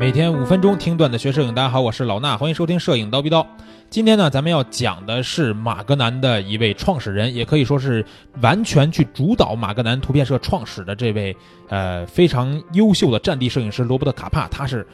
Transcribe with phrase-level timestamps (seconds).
[0.00, 3.42] 每天五分钟听段子学摄影，大家好，我是老衲，欢迎收听《摄影刀逼刀》。
[3.90, 8.02] 今天呢，咱们要讲的是马格南的一位创始人，也可以说是
[8.40, 11.36] 完全去主导马格南图片社创始的这位
[11.68, 14.86] 呃非常优秀的战地摄影师罗伯特卡帕，他是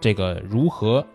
[0.00, 1.06] 这个如何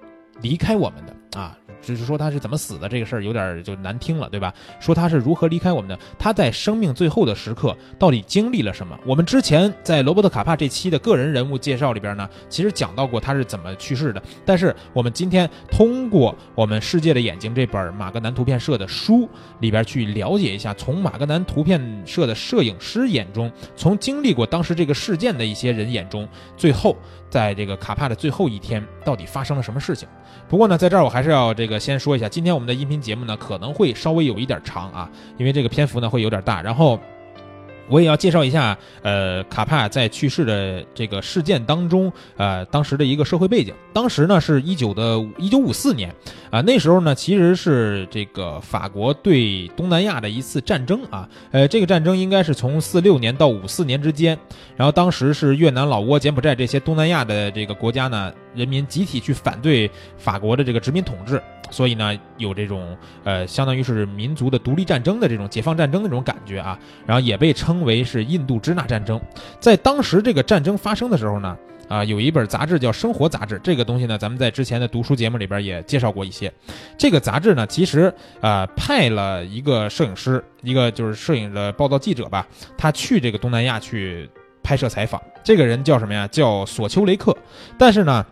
[0.42, 1.58] 离开我们的啊？
[1.86, 4.52] 只是说他是怎么死的这个事儿有点就难听了，对吧？
[4.80, 8.98] 说他是如何离开我们的，他在生命最后的时刻到底经历了什么？
[9.06, 14.22] 我们之前在罗伯特卡帕这期的个人人物介绍里边呢，其实讲到过他是怎么去世的。
[14.44, 19.30] 但是我们今天通过我们《世界的眼睛》这本马格南图片社的书
[19.60, 26.96] 里边去了解一下，从马格南图片社的摄影师眼中，从经历过当时这个事件的一些人眼中，最后
[27.36, 30.08] 在这个卡帕的最后一天到底发生了什么事情？
[30.48, 36.98] 不过呢，在这儿我还是要这个先说一下，今天我们的音频节目呢可能会稍微有一点长啊，因为这个篇幅呢会有点大，然后。
[37.88, 43.74] 我也要介绍一下，呃，卡帕在去世的这个事件当中，呃，当时的一个社会背景。
[43.94, 46.14] 当时呢是一九的一九五四年，
[46.50, 54.38] 啊，那时候呢其实是这个法国对东南亚的一次战争啊，呃，这个战争应该是从四六年到五四年之间。
[54.76, 61.42] 然后当时是越南、老挝、柬埔寨这些东南亚的这个国家呢，人民集体去反对法国的这个殖民统治。
[61.76, 69.20] 所以呢，有这种呃，相当于是民族的独立战争的这种解放战争的这种感觉啊，然后也被称为是印度支那战争。
[69.60, 71.58] 在当时这个战争发生的时候呢，
[71.90, 76.50] 啊，有一本杂志叫《生活杂志》，这个东西呢，咱们在之前的读书节目里边也介绍过一些。
[76.98, 84.30] 这个杂志呢，其实啊，派了一个摄影师，一个就是摄影的报道记者吧，他去这个东南亚去
[84.64, 85.22] 拍摄采访。
[85.44, 86.26] 这个人叫什么呀？
[86.28, 87.36] 叫索丘雷克。
[87.78, 88.26] 但是呢。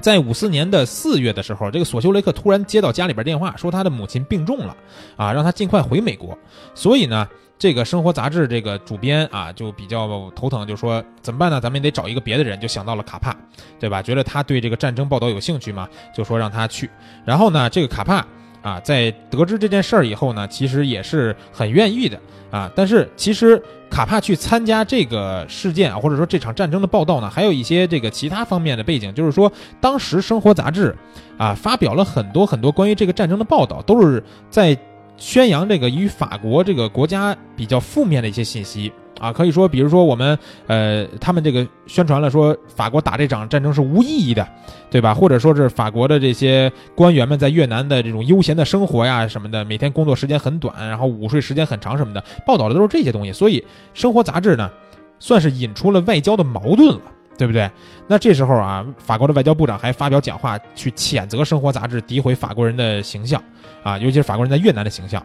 [0.00, 4.76] 在五四年的四月的时候，这个索修雷克突然接到家里边电话，说他的母亲病重了，
[5.16, 6.36] 啊，让他尽快回美国。
[6.74, 11.60] 所以呢，这个生活杂志这个主编啊，就比较头疼，就说怎么办呢？
[11.60, 13.36] 咱们也得找一个别的人，就想到了卡帕，
[13.78, 14.00] 对吧？
[14.00, 16.88] 觉得他对这个战争报道有兴趣嘛，就说让他去。
[17.24, 18.26] 然后呢，这个卡帕
[18.62, 22.20] 啊，在得知这件事儿以后呢，其实也是很愿意的。
[22.50, 30.92] 啊，但是其实卡帕去参加这个事件啊，或者说这场战争的报道呢，还有一些这个其他方面的背景，就是说当时《生活》杂志
[31.38, 34.76] 啊发表了很多很多关于这个战争的报道，都是在
[35.16, 38.92] 宣扬这个与法国这个国家比较负面的一些信息。
[39.20, 40.36] 啊，可以说，比如说我们，
[40.66, 44.48] 呃，他们这个宣传了说法国打这场战争是无意义的，
[44.90, 45.12] 对吧？
[45.12, 53.32] 或者说是法国的这些官员们在越南的这种悠闲的生活呀什么的，每天工作时间很短，然后午睡时间很长什么的，报道的都是这些东西。
[53.32, 54.70] 所以，生活杂志呢，
[55.18, 57.00] 算是引出了外交的矛盾了，
[57.36, 57.70] 对不对？
[58.08, 63.42] 那这时候啊，法国的外交部长还发表讲话去谴责生活杂志诋毁法国人的形象，
[63.82, 65.22] 啊，尤其是法国人在越南的形象。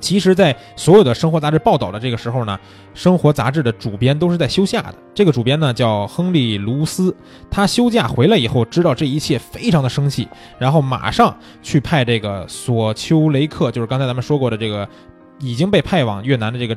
[0.00, 2.58] 其实，在所有的生活杂志报道的这个时候呢，
[2.94, 4.94] 生活杂志的主编都是在休假的。
[5.14, 7.14] 这个主编呢叫亨利·卢斯，
[7.50, 10.26] 他休假回来以后，知道这一切，非常的生气，
[10.58, 14.88] 然后马上去派这个索丘雷克，就是刚才咱们说过的这个
[15.38, 16.76] 已经被派往越南的这个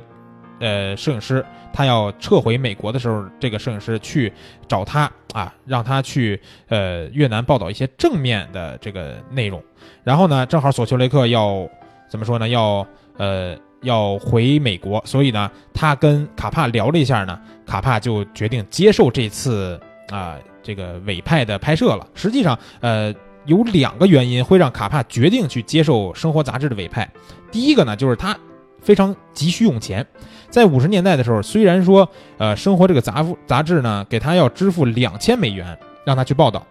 [0.59, 4.31] 呃摄影师，他要撤回美国的时候，这个摄影师去
[4.67, 9.63] 找他啊，让他去呃越南报道一些正面的这个内容。
[10.03, 11.67] 然后呢，正好索丘雷克要
[12.09, 12.47] 怎么说呢？
[12.47, 12.85] 要
[13.17, 19.79] 呃，要回美国，所以呢，他跟卡帕聊了一下呢，卡帕就决定接受这次
[20.09, 22.07] 啊这个委派的拍摄了。
[22.13, 23.13] 实际上，呃，
[23.45, 27.09] 有两个原因会让卡帕决定去接受《生活》杂志的委派。
[27.51, 28.37] 第一个呢，就是他
[28.81, 30.05] 非常急需用钱。
[30.49, 36.65] 在五十年代的时候，虽然说呃，《生活》这个杂杂志呢给他要支付两千美元让他去报道，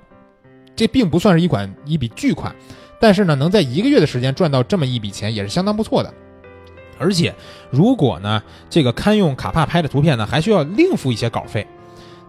[0.75, 2.55] 这并不算是一款一笔巨款，
[3.01, 6.13] 但是呢，能在一个月的时间赚到这么一笔钱也是相当不错的。
[6.99, 7.35] 而且，
[7.71, 11.67] 如果呢，这个堪用卡帕拍的图片呢，还需要另付一些稿费，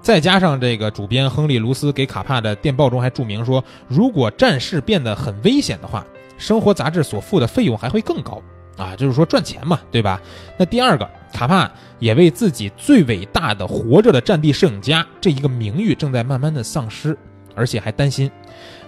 [0.02, 6.06] 再加上这个主编亨利·卢斯给卡帕的电报中还注明说，如果战事变得很危险的话，
[6.38, 8.42] 生活杂志所付的费用还会更高
[8.78, 10.20] 啊，就是说赚钱嘛，对吧？
[10.58, 17.18] 那第二个，卡帕也为自己最伟大的活着的战地摄影家这一个名誉正在慢慢的丧失。
[17.56, 18.30] 而且还担心，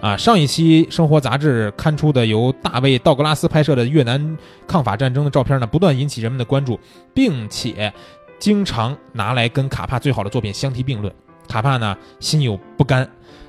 [0.00, 6.78] 啊，上一期《生活》杂志刊出的由大卫·道格拉斯拍摄的越南抗法战争的照片呢，不断引起人们的关注，
[7.14, 7.92] 并且
[8.38, 11.12] 经常拿来跟卡帕最好的作品相提并论。
[11.48, 13.08] 卡帕呢心有不甘。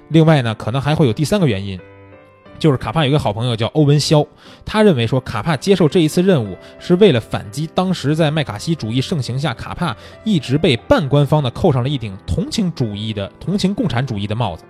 [0.10, 1.78] 另外呢，可能还会有第三个原因，
[2.58, 4.26] 就是卡帕有一个好朋友叫欧文肖，
[4.64, 9.94] 他认为说卡帕接受这一次任务是为了反击当时在麦卡锡主义盛行下，卡帕
[10.24, 14.64] 一直被半官方的扣上了一顶同情主义的同情共产主义的帽子。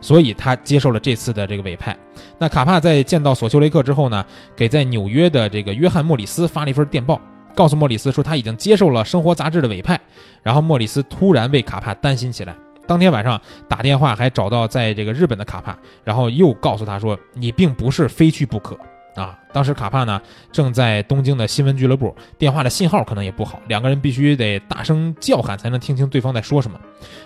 [0.00, 1.96] 所以他接受了这次的这个委派。
[2.38, 4.24] 那卡帕在见到索修雷克之后呢，
[4.56, 7.20] 给在纽约的这个约翰莫里斯发了一份电报，
[7.54, 10.00] 告诉莫里斯说他已经接受了《生活》杂志的委派。
[10.42, 12.54] 然后莫里斯突然为卡帕担心起来，
[12.86, 18.78] 当天晚上打电话还找到在这个日本的卡帕，然后又告诉他说：“你并不是非去不可
[19.14, 20.20] 啊！”当时卡帕呢
[20.52, 26.78] 正在东京的新闻俱乐部，电话的信号可能也不好，两个人必须得大声叫喊才能听清对方在说什么。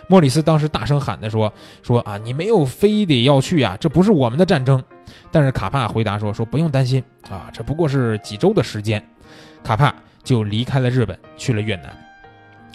[0.08, 1.52] 莫里斯当时大声喊的说
[1.82, 4.82] ：“说啊，你没有非得要去呀，这不是我们的战争。”
[5.31, 9.02] 但是卡帕回答说：“说不用担心啊，这不过是几周的时间。”
[9.62, 9.94] 卡帕
[10.25, 12.01] 就离开了日本，去了越南。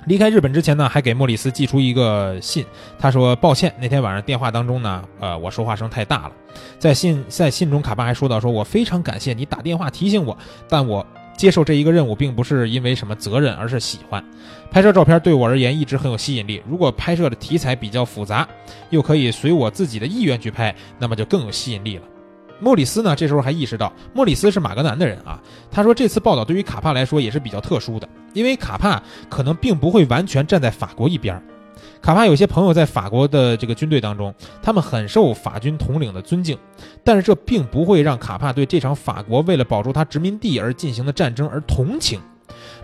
[0.07, 2.65] 离开日本之前呢，还给莫里斯寄出一个信。
[2.97, 6.31] 他说：“抱歉，那天晚上电话当中呢，呃，我说话声太大了。”
[6.79, 10.35] 在信在信中，卡巴还说到：“说我非常感谢你打电话提醒我，
[10.69, 11.05] 但我
[11.35, 14.23] 接受这一个任务并不是因为什么责任，而是喜欢。
[14.71, 16.63] 拍摄照片对我而言一直很有吸引力。
[16.65, 18.47] 如果拍摄的题材比较复杂，
[18.89, 22.03] 又可以随我自己的意愿去拍，那么就更有吸引力了。”
[22.59, 25.41] 莫里斯呢，这时候还意识到莫里斯是马格南的人啊。
[25.71, 31.41] 他说：“这次报道对于卡帕来说也是比较特殊的。”因为卡帕可能并不会完全站在法国一边
[32.01, 36.57] 卡帕有些朋友在法国的这个军队当中，他们很受法军统领的尊敬，
[37.03, 42.19] 但是这并不会让卡帕对这场法国为了保住他殖民地而进行的战争而同情。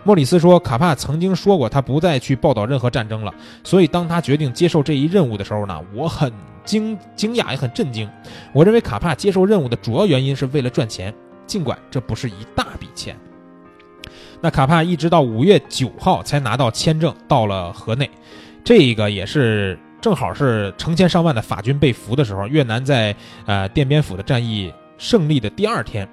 [0.06, 3.34] 莫里斯说，卡帕曾经说过他不再去报道任何战争了，
[3.64, 6.32] 所以当他决定接受这一任务的时候呢，我很
[6.66, 8.10] 惊惊讶也很震惊。
[8.52, 11.14] 我认为卡帕接受任务的主要原因是为了赚钱，
[11.48, 13.18] 尽管这不是一大笔钱。
[14.42, 18.10] 那卡帕一直到五月九号才拿到签证，到了河内，
[18.62, 23.16] 这个也是正好是成千上万的法军被俘的时候，越南在
[23.46, 26.06] 呃奠边府的战役胜利的第二天，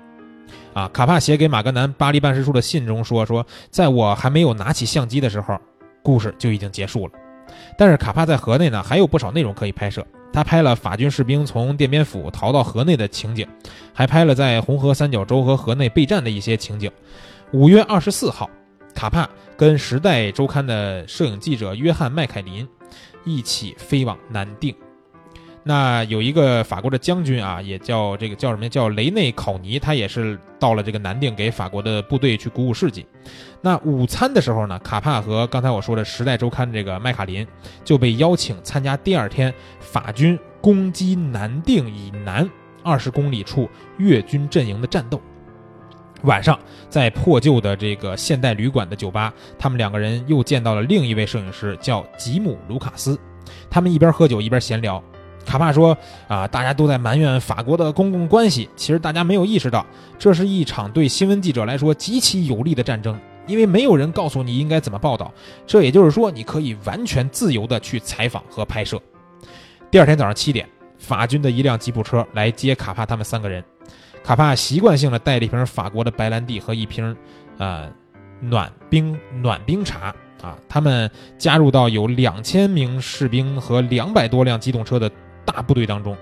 [0.72, 5.58] 啊，卡帕写给马格南巴黎办事处的信中说说，在我还没有拿起相机的时候，
[6.02, 7.12] 故事就已经结束了。
[7.76, 10.06] 但是卡帕在河内呢，还有不少内容可以拍摄。
[10.32, 13.44] 他拍了法军士兵从奠边府逃到河内的情景，
[13.92, 16.88] 还拍了在红河三角洲和河内备战的一些情景。
[17.52, 18.48] 五月二十四号，
[18.94, 22.66] 卡帕跟《时代周刊》的摄影记者约翰·麦凯林
[23.24, 24.72] 一起飞往南定。
[25.62, 28.66] 那有一个法国的将军啊，也叫这个叫什么？
[28.68, 33.04] 叫雷内考尼，他也是到了这个南定，给法国的部队去鼓舞士气。
[33.60, 37.46] 那午餐的时候呢，卡帕和刚才我说的《时代周刊》这个麦卡林
[37.84, 42.48] 就被邀请参加第二天法军攻击南定以南
[42.82, 43.68] 二十公里处
[43.98, 45.20] 越军阵营的战斗。
[46.22, 46.58] 晚上，
[46.88, 53.18] 在破旧的这个现代旅馆的酒吧，他们两个人又见到了另一位摄影师，叫吉姆·卢卡斯。
[53.68, 55.02] 他们一边喝酒一边闲聊。
[55.50, 55.98] 卡帕说
[56.28, 59.84] ：“啊，大家都在埋怨法国的公共关系，其实大家没有意识到，
[60.16, 63.18] 这是一场对新闻记者来说极其有利的战争，
[63.48, 65.34] 因为没有人告诉你应该怎么报道。
[65.66, 68.96] 这也就是说，你可以完全自由地去采访和拍摄。”
[69.90, 70.68] 第二天早上七点，
[70.98, 73.64] 法军的一辆吉普车来接卡帕他们三个人。
[74.22, 77.16] 卡帕习惯性的带了一瓶法国的白兰地和一瓶，
[77.58, 77.90] 呃，
[78.40, 80.56] 暖冰暖冰茶啊。
[80.68, 85.10] 他们加入到有两千名士兵和两百多辆机动车的
[85.44, 86.16] 大部队当中。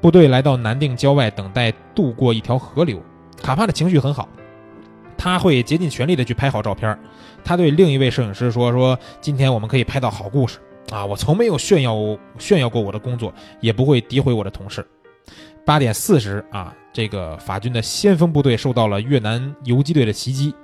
[0.00, 3.02] 部队来到南定郊外，等待渡过一条河流。
[3.42, 4.28] 卡帕的情绪很好，
[5.16, 6.98] 他会竭尽全力的去拍好照片。
[7.42, 10.58] 他对另一位摄影师说：“说今天我们可以拍到好故事
[10.90, 11.04] 啊！
[11.04, 11.94] 我从没有炫耀
[12.38, 14.86] 炫耀过我的工作，也不会诋毁我的同事。”
[15.64, 20.54] 八点四十啊，这个法军的先锋部队受到了越南游击队的袭击，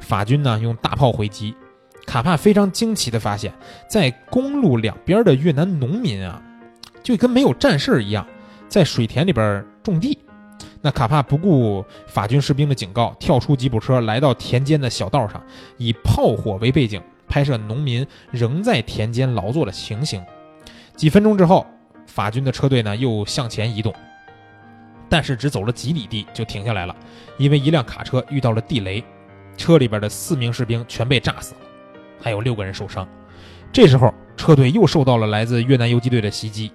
[0.00, 1.54] 法军呢用大炮回击。
[2.06, 3.52] 卡帕非常惊奇地发现，
[3.88, 6.40] 在公路两边的越南农民啊，
[7.04, 8.26] 就跟没有战事一样，
[8.66, 10.18] 在水田里边种地。
[10.80, 15.40] 那卡帕不顾法军士兵的警告，跳出吉普车，来到田间的小道上，
[15.76, 20.24] 以炮火为背景，拍摄农民仍在田间劳作的情形。
[20.96, 21.66] 几分钟之后，
[22.06, 23.94] 法军的车队呢又向前移动。
[25.08, 26.96] 但是只走了几里地就停下来了，
[27.38, 29.04] 因为一辆卡车遇到了地雷，
[29.56, 31.60] 车里边的四名士兵全被炸死了，
[32.20, 33.06] 还有六个人受伤。
[33.72, 36.72] 这时候车队又受到了来自越南游击队的袭击，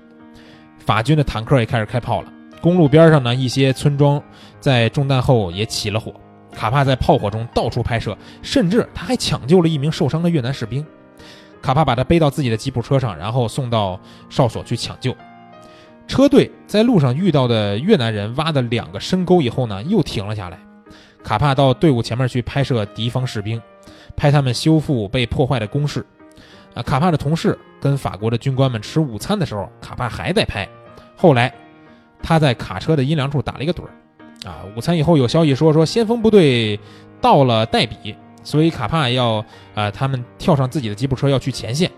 [0.90, 2.34] 法军的坦克也开始开炮了。
[2.60, 4.20] 公路边上呢，一些村庄
[4.60, 6.12] 在中弹后也起了火。
[6.52, 10.84] 卡帕在炮火中到处拍摄，甚至他还抢救了一名受伤的越南士兵。
[11.62, 14.00] 卡帕把他背到自己的吉普车上，然后送到
[14.32, 15.16] 哨所去抢救。
[16.08, 20.60] 车队在路上遇到的越南人挖的两个深沟以后呢，又停了下来。
[21.24, 23.62] 卡帕到队伍前面去拍摄敌方士兵，
[24.16, 26.04] 拍他们修复被破坏的工事。
[26.74, 30.68] 啊，卡帕的同事跟法国的军官们吃午餐的时候，卡帕还在拍。
[31.20, 31.54] 后来，
[32.24, 33.92] 他在卡车的阴凉处打了一个盹儿。
[34.50, 36.80] 啊，午餐以后有消息说说先锋部队
[37.20, 39.46] 到了代比，所以卡帕要
[39.76, 41.92] 啊他们跳上自己的吉普车要去前线。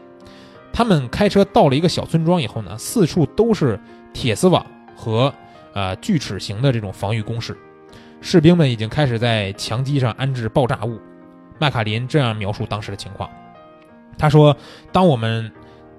[0.74, 3.80] 他们开车到了一个小村庄以后呢，四处都是。
[4.14, 5.34] 铁丝网和
[5.74, 7.58] 呃锯齿形的这种防御工事，
[8.20, 11.00] 士兵们已经开始在墙基上安置爆炸物。
[11.60, 13.30] 麦卡林这样描述当时的情况：
[14.18, 14.54] 他说，
[14.92, 15.50] 当我们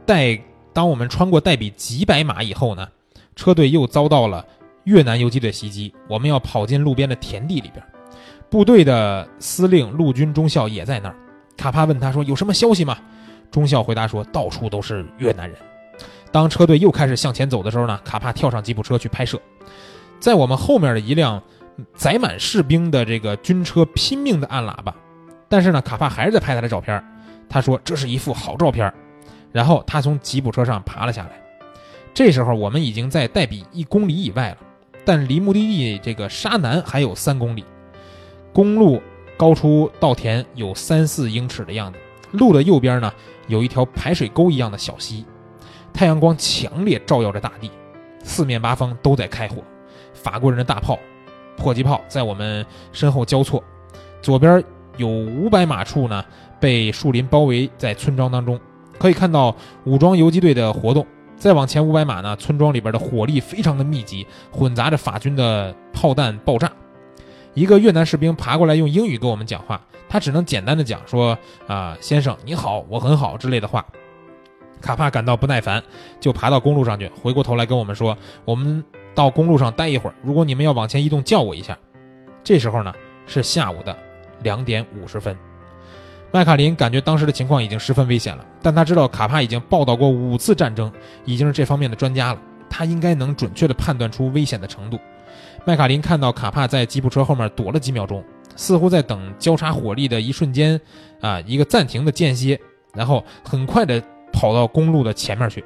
[0.04, 0.38] 带
[0.74, 2.86] 当我们穿过代比几百码以后呢，
[3.34, 4.44] 车队又遭到了
[4.84, 7.84] 越南游击队袭击，我们要跑进路边的田地里边。
[8.50, 11.16] 部队的司令陆军中校也在那儿。
[11.56, 12.96] 卡帕问他说：“有什么消息吗？”
[13.50, 15.58] 中校回答说：“到处都是越南人。”
[16.30, 19.40] 当车队又开始向前走的时候呢，卡帕跳上吉普车去拍摄。
[20.18, 21.42] 在我们后面的一辆
[21.94, 24.94] 载满士兵的这个军车拼命地按喇叭，
[25.48, 27.02] 但是呢，卡帕还是在拍他的照片。
[27.48, 28.92] 他说：“这是一幅好照片。”
[29.52, 31.41] 然后他从吉普车上爬了下来。
[32.14, 34.58] 这时候我们已经在代比一公里以外了，
[35.04, 37.64] 但离目的地这个沙南还有三公里。
[38.52, 39.00] 公路
[39.36, 41.98] 高出稻田有三四英尺的样子。
[42.32, 43.12] 路的右边呢，
[43.48, 45.24] 有一条排水沟一样的小溪。
[45.92, 47.70] 太阳光强烈照耀着大地，
[48.22, 49.62] 四面八方都在开火。
[50.12, 50.98] 法国人的大炮、
[51.56, 53.64] 迫击炮在我们身后交错。
[54.20, 54.62] 左边
[54.98, 56.22] 有五百码处呢，
[56.60, 58.60] 被树林包围在村庄当中。
[58.98, 61.06] 可以看到武装游击队的活动。
[61.42, 66.70] 再往前五百码呢，村庄里边的火力非常的密集，混杂着法军的炮弹爆炸。
[67.52, 73.84] 一个越南士兵爬过来用英语跟我们讲话，他只能简单的讲说：“啊，先生你好，我很好”之类的话。
[74.80, 75.82] 卡帕感到不耐烦，
[76.20, 81.76] 就爬到公路上去，回过头来跟我们说：“我们到公路上待一会儿，如果你们要往前移动，叫我一下。”
[82.44, 82.94] 这时候呢，
[83.26, 83.98] 是下午的
[84.44, 85.36] 两点五十分。
[86.34, 90.90] 麦卡林感觉当时的情况已经十分危险了，但他知道卡帕已经报道过五次战争，
[91.26, 94.98] 已经是这方面的专家了，他应该能准确地判断出危险的程度。
[95.66, 98.24] 麦卡林看到卡帕在吉普车后面躲了几秒钟，
[98.56, 100.80] 似乎在等交叉火力的一瞬间，
[101.20, 102.58] 啊，一个暂停的间歇，
[102.94, 105.62] 然后很快地跑到公路的前面去。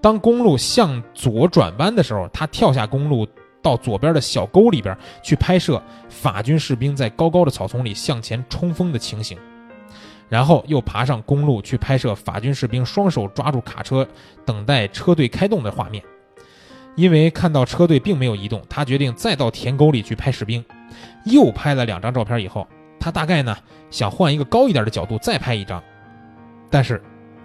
[0.00, 3.28] 当公路向左转弯的时候，他跳下公路，
[3.60, 9.36] 到左边的小沟里边去拍摄法军士兵在高高的草丛里向前冲锋的情形。
[10.28, 14.06] 然后又爬上公路去拍摄法军士兵双手抓住卡车，
[14.44, 16.02] 等待车队开动的画面。
[16.96, 20.64] 因为看到车队并没有移动，他决定再到田沟里去拍士兵。
[21.24, 22.66] 又拍了两张照片以后，
[22.98, 23.56] 他大概呢
[23.90, 25.82] 想换一个高一点的角度再拍一张，
[26.70, 27.00] 但是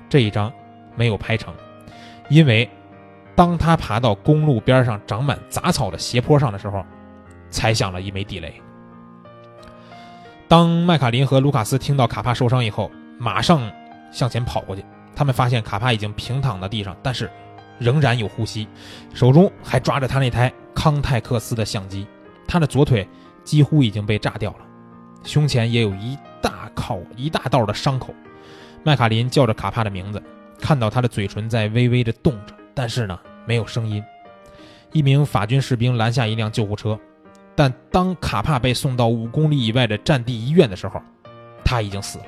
[0.09, 0.51] 这一张
[0.95, 1.53] 没有拍成，
[2.29, 2.67] 因为
[3.35, 6.83] 当他爬到公路边上长满杂草的斜坡上的时候，
[7.51, 8.53] 踩响了一枚地雷。
[10.53, 13.71] 当麦卡林和卢卡斯听到卡帕受伤以后，马上
[14.11, 14.85] 向前跑过去。
[15.15, 17.27] 他们发现卡帕已经平躺在地上，但是
[17.79, 18.67] 仍然有呼吸，
[19.15, 22.05] 手中还抓着他那台康泰克斯的相机。
[22.47, 23.07] 他的左腿
[23.43, 24.57] 几乎已经被炸掉了，
[25.23, 28.13] 胸前也有一大口一大道的伤口。
[28.83, 30.21] 麦卡林叫着卡帕的名字，
[30.59, 34.03] 看到他的嘴唇在微微的动着，但是呢没有声音。
[34.91, 36.99] 一名法军士兵拦下一辆救护车。
[37.55, 41.01] 但当卡帕被送到五公里以外的战地医院的时候，
[41.63, 42.25] 他已经死了。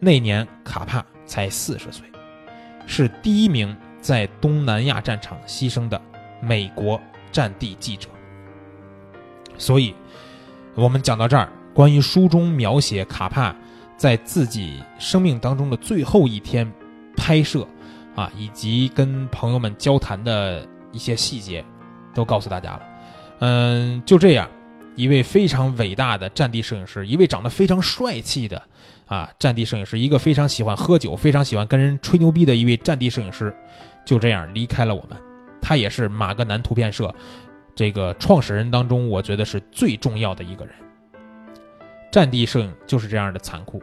[0.00, 2.04] 那年卡帕才四十岁，
[2.86, 6.00] 是第一名在东南亚战场牺牲的
[6.40, 8.08] 美国战地记者。
[9.56, 9.94] 所以，
[10.74, 13.54] 我们讲到这儿，关于书中描写卡帕
[13.96, 16.70] 在自己生命当中的最后一天
[17.16, 17.64] 拍摄
[18.16, 21.64] 啊，以及跟朋友们交谈的一些细节，
[22.12, 22.82] 都告诉大家了。
[23.44, 24.48] 嗯，就这样，
[24.94, 28.62] 一位非常伟大的战地摄影师，一位长得非常帅气的
[29.04, 33.52] 啊战地摄影师，一个非常喜欢喝酒、非常喜欢跟人吹牛逼的一位战地摄影师，
[34.06, 35.18] 就这样离开了我们。
[35.60, 37.12] 他也是马格南图片社
[37.74, 40.72] 这个创始人当中，我觉得是最重要的一个人。
[42.12, 43.82] 战地摄影就是这样的残酷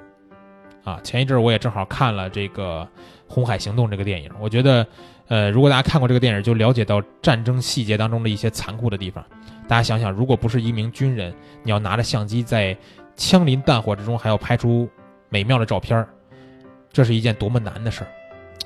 [0.86, 1.02] 啊！
[1.04, 2.88] 前一阵我也正好看了这个
[3.28, 4.88] 《红海行动》这个电影，我觉得。
[5.30, 9.24] 呃，如果大家看过这个电影，就了解到战争细节当中的一些残酷的地方。
[9.68, 11.34] 大家想想，如果不是一名军人，
[11.64, 12.76] 你要拿着相机在
[13.16, 14.90] 枪林弹火之中，还要拍出
[15.30, 16.06] 美妙的照片
[16.92, 18.08] 这是一件多么难的事儿。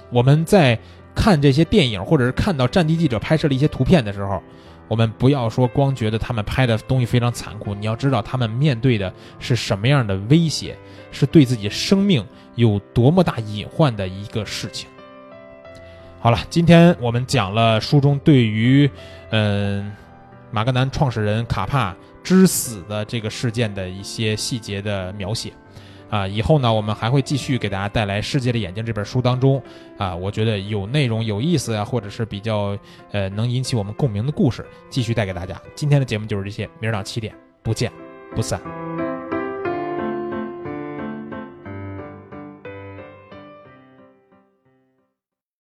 [0.10, 0.80] 我们在
[1.14, 4.42] 看这些电影，或者是看到战地记者拍摄的一些图片的时候，
[4.88, 10.78] 我们不要说光觉得他们拍的东西非常残酷，你要知道他们面对的是什么样的威胁，
[11.12, 14.88] 是对自己生命有多么大隐患的一个事情。
[16.24, 18.90] 好了，今天我们讲了书中对于，
[19.32, 19.92] 嗯，
[20.52, 25.52] 马格南创始人卡帕之死的这个事件的一些细节的描写，
[26.10, 29.62] 啊，以后呢，我们还会继续给大家带来《世界的眼睛》这本书当中，
[29.98, 32.78] 啊，我觉得有内容、有意思啊，或者是比较，
[33.12, 35.62] 呃，能引起我们共鸣的故事，继续带给大家。
[35.76, 37.92] 今天的节目就是这些，明儿早七点不见
[38.34, 38.62] 不散。